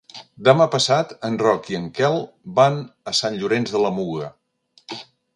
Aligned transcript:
Demà 0.47 0.65
passat 0.75 1.11
en 1.27 1.35
Roc 1.41 1.67
i 1.73 1.77
en 1.79 1.85
Quel 1.99 2.17
van 2.59 2.79
a 3.11 3.13
Sant 3.19 3.37
Llorenç 3.43 3.75
de 3.75 3.83
la 3.83 3.91
Muga. 3.99 4.31